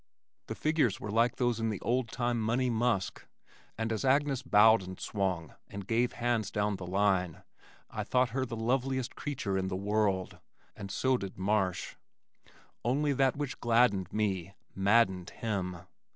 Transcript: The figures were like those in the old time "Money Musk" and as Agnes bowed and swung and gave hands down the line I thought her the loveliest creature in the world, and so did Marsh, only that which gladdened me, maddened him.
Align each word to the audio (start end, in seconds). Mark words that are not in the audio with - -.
The 0.47 0.55
figures 0.55 0.99
were 0.99 1.11
like 1.11 1.35
those 1.35 1.59
in 1.59 1.69
the 1.69 1.79
old 1.81 2.09
time 2.09 2.41
"Money 2.41 2.71
Musk" 2.71 3.27
and 3.77 3.91
as 3.91 4.03
Agnes 4.03 4.41
bowed 4.41 4.81
and 4.81 4.99
swung 4.99 5.53
and 5.67 5.85
gave 5.85 6.13
hands 6.13 6.49
down 6.49 6.77
the 6.77 6.87
line 6.87 7.43
I 7.87 8.03
thought 8.03 8.29
her 8.31 8.43
the 8.43 8.55
loveliest 8.55 9.15
creature 9.15 9.59
in 9.59 9.67
the 9.67 9.75
world, 9.75 10.39
and 10.75 10.89
so 10.89 11.17
did 11.17 11.37
Marsh, 11.37 11.97
only 12.83 13.13
that 13.13 13.37
which 13.37 13.59
gladdened 13.59 14.11
me, 14.11 14.55
maddened 14.73 15.29
him. 15.29 15.77